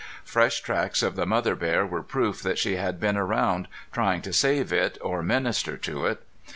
[0.23, 4.33] Fresh tracks of the mother bear were proof that she had been around trying to
[4.33, 6.23] save it or minister to it.